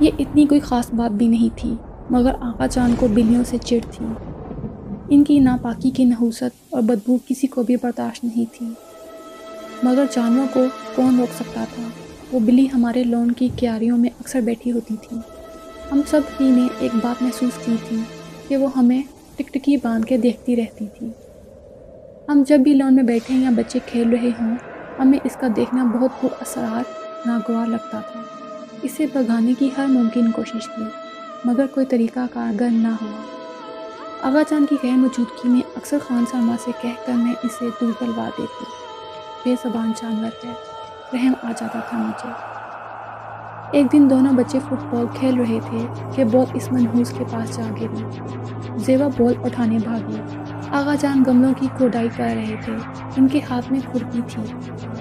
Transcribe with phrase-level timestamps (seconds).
[0.00, 1.74] یہ اتنی کوئی خاص بات بھی نہیں تھی،
[2.10, 4.06] مگر آقا جان کو بلیوں سے چڑ تھی۔
[5.08, 8.66] ان کی ناپاکی کی نحوست اور بدبو کسی کو بھی برداشت نہیں تھی۔
[9.82, 11.82] مگر جانوروں کو کون روک سکتا تھا؟
[12.32, 15.16] وہ بلی ہمارے لون کی کیاریوں میں اکثر بیٹھی ہوتی تھی۔
[15.92, 17.96] ہم سب ہی نے ایک بات محسوس کی تھی
[18.48, 19.02] کہ وہ ہمیں
[19.36, 21.08] ٹکٹکی باندھ کے دیکھتی رہتی تھی۔
[22.28, 24.56] ہم جب بھی لون میں بیٹھے یا بچے کھیل رہے ہوں،
[24.98, 26.84] ہمیں اس کا دیکھنا بہت پر اثرات،
[27.26, 28.43] ناگوار لگتا تھا۔
[28.84, 30.82] اسے بھگانے کی ہر ممکن کوشش کی،
[31.44, 33.20] مگر کوئی طریقہ کارگر نہ ہوا۔
[34.22, 37.92] آغا جان کی غیر موجودگی میں اکثر خان سرما سے کہہ کر میں اسے دور
[38.00, 38.64] دلوا دیتی۔
[39.44, 40.52] بے زبان جانور ہے،
[41.12, 42.30] رحم آ جاتا تھا مجھے۔
[43.72, 47.56] ایک دن دونوں بچے فٹ بال کھیل رہے تھے کہ بال اس منحوس کے پاس
[47.56, 48.04] جا گری
[48.76, 50.16] زیوا بال اٹھانے بھاگی
[50.70, 52.76] آغا جان گملوں کی کھودائی کر رہے تھے۔
[53.16, 54.42] ان کے ہاتھ میں کھرپی تھی۔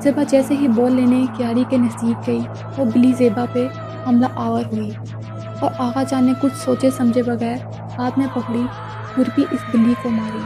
[0.00, 2.40] زیبا جیسے ہی بال لینے کیاری کے نزدیک گئی،
[2.76, 3.68] وہ بلی زیبا پہ
[4.06, 4.90] حملہ آور ہوئی
[5.60, 7.56] اور آغا جان نے کچھ سوچے سمجھے بغیر
[7.98, 8.62] ہاتھ میں پکڑی
[9.14, 10.44] کھرپی اس بلی کو ماری۔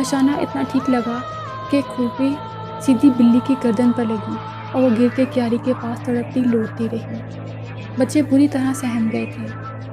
[0.00, 1.18] نشانہ اتنا ٹھیک لگا
[1.70, 2.34] کہ کھرپی
[2.80, 4.34] سیدھی بلی کی گردن پر لگی
[4.72, 7.20] اور وہ گر کے کیاری کے پاس تڑپتی لوٹتی رہی۔
[7.98, 9.46] بچے بری طرح سہم گئے تھے۔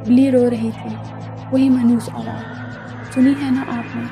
[0.06, 0.96] بلی رو رہی تھی۔
[1.52, 4.04] وہی منوس آواز۔ سنی ہے نا آپ نے؟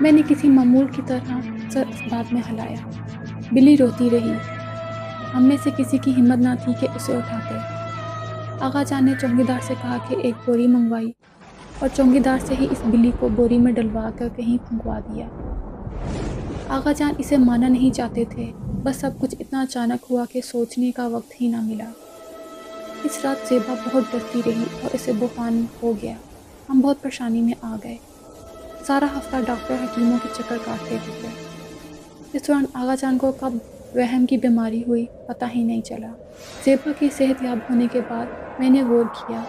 [0.00, 1.32] میں نے کسی معمول کی طرح
[1.72, 2.88] سر اس بات میں ہلایا۔
[3.52, 4.32] بلی روتی رہی۔
[5.34, 7.54] ہم میں سے کسی کی ہمت نہ تھی کہ اسے اٹھاتے۔
[8.60, 11.10] آغا جان نے چونگی دار سے کہا کہ ایک بوری منگوائی
[11.78, 15.28] اور چونگی دار سے ہی اس بلی کو بوری میں ڈلوا کر کہیں پھنکوا دیا۔
[16.68, 18.52] آغا جان اسے مانا نہیں چاہتے تھے۔
[18.84, 21.90] بس سب کچھ اتنا اچانک ہوا کہ سوچنے کا وقت ہی نہ ملا۔
[23.04, 26.14] اس رات زیبا بہت ڈرتی رہی اور اسے بحران ہو گیا۔
[26.68, 27.96] ہم بہت پریشانی میں آ گئے۔
[28.86, 31.47] سارا ہفتہ ڈاکٹر حکیموں کے چکر کاٹتے تھے۔
[32.32, 33.52] اس دوران آغا جان کو کب
[33.94, 36.06] وہم کی بیماری ہوئی پتہ ہی نہیں چلا۔
[36.64, 38.26] زیبا کی صحت یاب ہونے کے بعد
[38.58, 39.40] میں نے غور کیا۔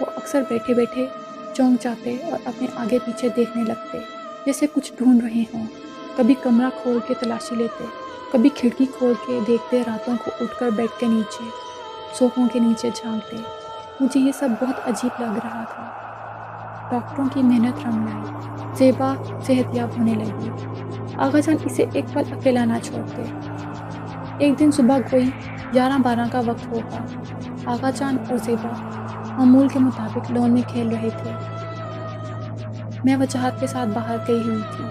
[0.00, 1.06] وہ اکثر بیٹھے بیٹھے
[1.54, 3.98] چونک جاتے اور اپنے آگے پیچھے دیکھنے لگتے
[4.46, 5.66] جیسے کچھ ڈھونڈ رہے ہوں۔
[6.16, 7.84] کبھی کمرہ کھول کے تلاشی لیتے،
[8.32, 11.44] کبھی کھڑکی کھول کے دیکھتے راتوں کو اٹھ کر بیڈ کے نیچے
[12.18, 13.36] صوفوں کے نیچے جھانکتے۔
[14.00, 15.90] مجھے یہ سب بہت عجیب لگ رہا تھا۔
[16.90, 19.14] ڈاکٹروں کی محنت رنگ لائی۔ زیبا
[19.46, 20.87] صحت یاب ہونے لگی۔
[21.18, 23.22] آغا جان اسے ایک پل اکیلا نہ چھوڑتے
[24.38, 25.30] ایک دن صبح کوئی
[25.74, 27.04] گیارہ بارہ کا وقت ہوگا
[27.66, 28.72] آغا جان اور زیبا
[29.36, 31.30] معمول کے مطابق لون میں کھیل رہے تھے۔
[33.04, 34.84] میں وجہات کے ساتھ باہر گئی ہوئی تھی۔